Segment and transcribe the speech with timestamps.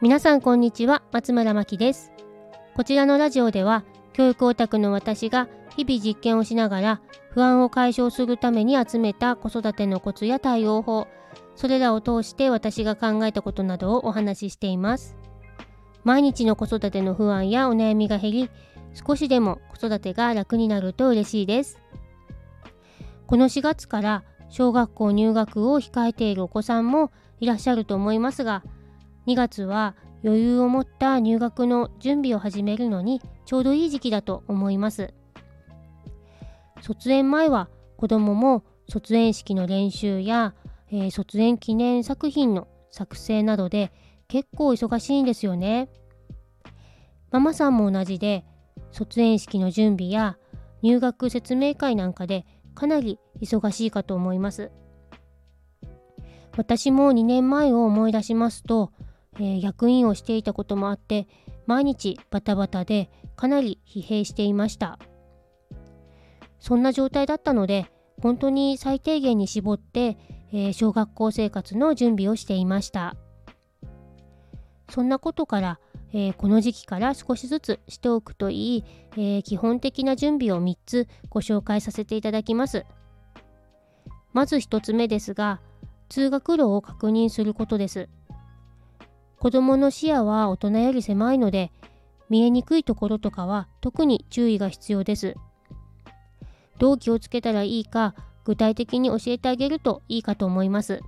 [0.00, 2.12] 皆さんこんにちは松村真希です。
[2.76, 3.82] こちらのラジオでは
[4.12, 7.00] 教育オタクの私が日々実験をしながら
[7.32, 11.08] 不安を解消するために集めた子育てのコツや対応法
[11.56, 15.16] それらを通して私が考えたことなどをお話ししています。
[16.04, 18.50] 毎日の子育ての不安やお悩みが減り
[18.94, 21.82] 少しでも子育てが楽になると嬉しいです。
[23.26, 27.10] この4月から小学校入学を控えているお子さんも
[27.40, 28.62] いらっしゃると思いますが
[29.28, 35.12] 2月は余裕を持った入学の準備を始めるのにちょうどいい時期だと思います。
[36.80, 37.68] 卒園前は
[37.98, 40.54] 子どもも卒園式の練習や、
[40.90, 43.92] えー、卒園記念作品の作成などで
[44.28, 45.90] 結構忙しいんですよね。
[47.30, 48.46] ママさんも同じで
[48.92, 50.38] 卒園式の準備や
[50.80, 54.70] 入学説明会なんかでかなり忙しいかと思います。
[56.56, 58.90] 私も2年前を思い出しますと、
[59.38, 61.26] えー、役員をしていたこともあって
[61.66, 64.98] 毎日バタバタでかなり疲弊していました
[66.60, 67.86] そんな状態だったので
[68.20, 70.18] 本当に最低限に絞って、
[70.52, 73.16] えー、小学校生活の準備をしていました
[74.90, 75.78] そんなことから
[76.12, 82.86] えー、この時期から少しずつしておくといい、えー、基本的な準備を3つご紹介させていただきます。
[84.32, 85.60] まず1つ目ですが、
[86.08, 88.08] 通学路を確認することです。
[89.38, 91.70] 子どもの視野は大人より狭いので、
[92.28, 95.34] 見えにくいところとかは特に注意が必要です。
[96.78, 101.00] どう気をつけたらいいか具体的に教えてあげるといいかと思います。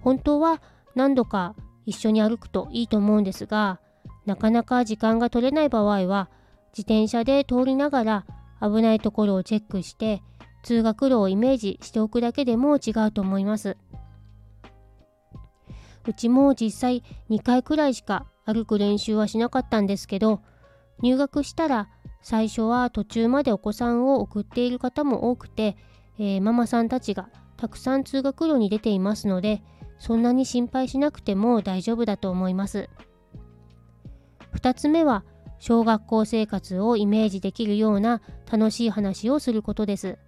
[0.00, 0.62] 本当は
[0.94, 1.54] 何度か
[1.86, 3.80] 一緒に歩くといいと思うんですが
[4.26, 6.28] なかなか時間が取れない場合は
[6.72, 8.26] 自転車で通りながら
[8.60, 10.22] 危ないところをチェックして
[10.62, 13.76] 通学路をイメージしておくだけでも違うと思います
[16.08, 20.40] うちも実際2回くらいしか歩く練習はしなかったんですけど
[21.02, 21.88] 入学したら
[22.22, 25.76] 最初は途中までお子さんを送っている方も多くて、
[26.18, 29.62] えー、ママさんたちがたくさん通学路に出ていますので
[29.98, 32.88] そんなに心配しなくても大丈夫だと思います。
[34.54, 35.24] 2つ目は
[35.58, 40.18] 小学校生活をイメージできるような楽しい話をすることです。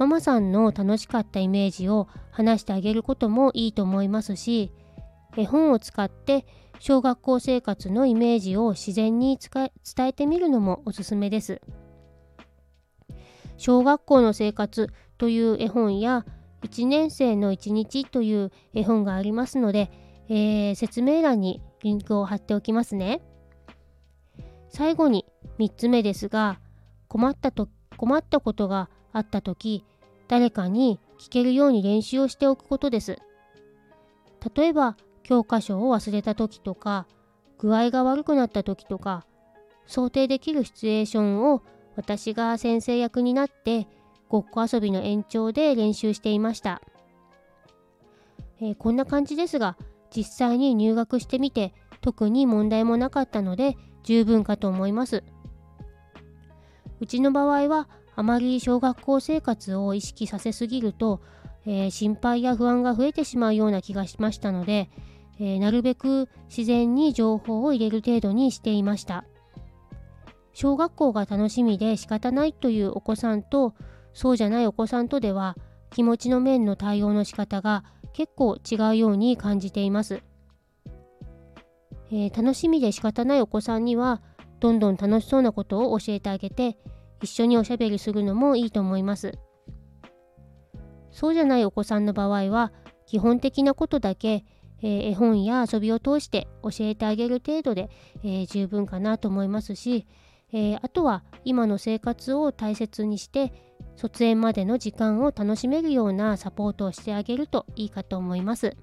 [0.00, 4.72] ママさんの楽しかったイメージを話してあげることもいいと思いますし
[5.36, 6.46] 絵本を使って
[6.78, 9.70] 小学校生活のイメージを自然に伝
[10.06, 11.60] えてみるのもおすすめです。
[13.58, 16.24] 小学校の生活という絵本や
[16.62, 19.90] 1年生の1日という絵本がありますので、
[20.30, 23.20] えー、説明欄にリンクを貼っておきますね。
[24.70, 25.26] 最後に
[25.58, 26.58] 3つ目ですが
[27.06, 27.68] 困ったと
[27.98, 29.84] 困ったことがあった時
[30.28, 33.18] 誰かに聞けるように練習をしておくことです。
[34.54, 37.06] 例えば教科書を忘れた時とか
[37.58, 39.26] 具合が悪くなった時とか
[39.86, 41.62] 想定できるシチュエーションを
[41.96, 43.86] 私が先生役になって
[44.28, 46.80] ごっこ遊びの延長で練習していました、
[48.60, 49.76] えー、こんな感じですが
[50.14, 55.22] 実際に入学してみて特に問題もなかったので十分かと思います
[57.00, 61.20] うちの場合はあまり小学校生活を意識させすぎると、
[61.66, 64.90] えー、心配や不安が増えてしまうような気がしましたので、
[65.38, 69.24] えー、なるべく自然に情報を入れる程度にしていました
[70.52, 73.74] 小学校が楽しみで仕方ないというお子さんと
[74.12, 75.56] そうじゃないお子さんとでは
[75.90, 80.22] 気持ちの面の対応の仕方が結構違うように感じています。
[82.12, 84.20] えー、楽しみで仕方ないお子さんには
[84.58, 86.76] どんどん楽しそうなことを教えてあげて
[87.22, 89.38] 一緒におしゃべりするのもいいと思います。
[91.10, 92.72] そうじゃないお子さんの場合は
[93.06, 94.44] 基本的なことだけ、
[94.82, 97.90] えー、絵本や遊びを通して教えてあげる程度で、
[98.22, 100.06] えー、十分かなと思いますし、
[100.52, 103.52] えあとは今の生活を大切にして
[103.94, 108.76] 卒園までの時間を楽しめるようなサポートをしてあげるといいかと思います。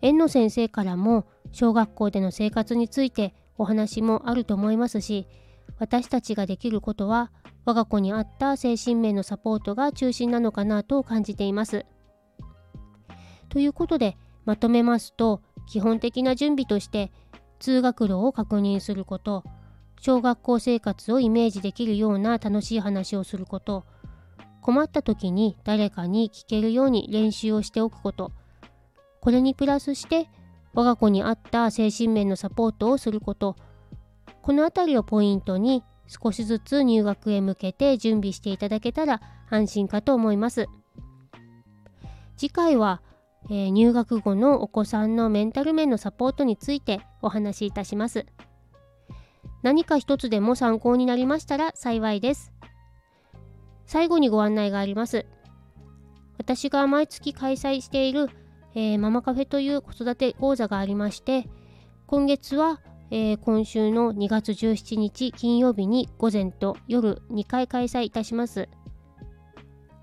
[0.00, 5.26] 園の先生からも小学校での生活についてお話もあると思いますし
[5.78, 7.30] 私たちができることは
[7.64, 11.86] 我が子に合った精神面のサポートが中心なのかなと感じています。
[13.48, 17.12] ということでまとめますと基本的な準備として
[17.58, 19.44] 通学路を確認すること
[20.00, 23.84] 小学校生活をイメージできるような楽しい話をすること
[24.60, 28.32] 困った時に誰かに聞けるように練習をしておくこと
[29.20, 30.28] これにプラスして
[30.74, 33.56] 我が子に合った精神面のサポートをすること
[34.42, 39.20] この辺りをポイントに少しずつ入学へ向けて準備していただけたら
[39.50, 40.68] 安心かと思います
[42.36, 43.02] 次回は
[43.50, 48.26] えー、入学後のお子さんのメンタル面のサポートについてお話しいたします。
[49.62, 52.52] 何か一つでも参考になりましたら幸いです。
[53.86, 55.24] 最後にご案内があります。
[56.36, 58.28] 私が毎月開催している、
[58.74, 61.48] えー、ママカフェという子育て講座がありまして、
[62.06, 68.68] 今月は、えー、今週の2月17日金曜日に午前と夜2回開催いたします。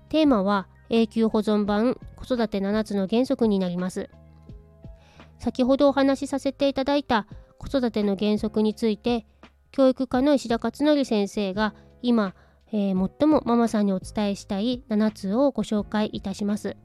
[0.08, 4.10] テーマは永久保存版子育て7つの原則になります。
[5.38, 7.26] 先ほどお話しさせていただいた
[7.58, 9.26] 子育ての原則について
[9.70, 12.34] 教育科の石田勝則先生が今、
[12.72, 16.76] えー、最もママさんにお伝えしたい7つをご紹介いたします。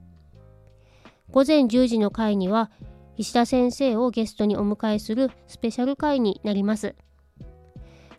[1.31, 2.69] 午前10時の会には
[3.21, 6.95] 石田先生をゲストにお迎えするスペシャル会になります。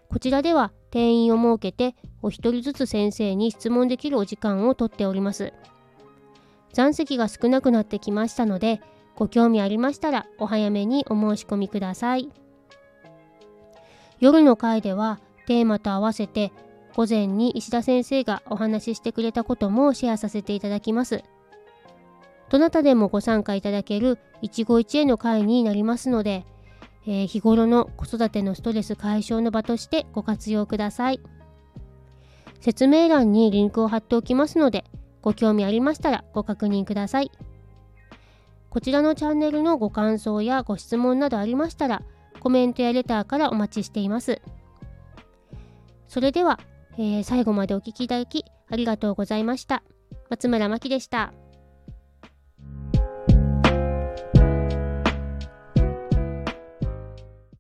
[0.09, 5.53] こちらでは定員を設けてお一人ずつ先生に質問できるお時間をとっております。
[6.73, 8.81] 残席が少なくなってきましたので
[9.17, 12.31] ご興味ありましたらお早めにお申し込みください。
[14.21, 15.19] 夜の回では
[15.49, 16.53] テーマと合わせて
[16.95, 21.25] 午前に石田先生がお話ししてくれたこともシェアさせていただきます。
[22.53, 26.45] どなたでもご参加いただける一期一会の会になりますので、
[27.07, 31.21] えー、日頃の子育てのストレス解消の場としてご活用ください。
[32.61, 34.85] 説明欄にリンクを貼っておきますので、
[35.23, 37.31] ご興味ありましたらご確認ください。
[38.69, 42.03] こちらのチャンネルのご感想やご質問などありましたら、
[42.39, 44.43] コメントやレターからお待ちしています。
[46.07, 46.61] それでは、
[46.99, 49.83] えー、最後までお聴きいただきありがとうございました。
[50.29, 51.33] 松村真希でした。